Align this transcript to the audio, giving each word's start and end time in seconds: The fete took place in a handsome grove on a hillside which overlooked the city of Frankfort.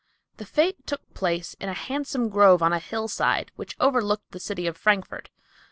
The 0.37 0.47
fete 0.47 0.87
took 0.87 1.13
place 1.13 1.53
in 1.59 1.69
a 1.69 1.75
handsome 1.75 2.29
grove 2.29 2.63
on 2.63 2.73
a 2.73 2.79
hillside 2.79 3.51
which 3.55 3.77
overlooked 3.79 4.31
the 4.31 4.39
city 4.39 4.65
of 4.65 4.75
Frankfort. 4.75 5.29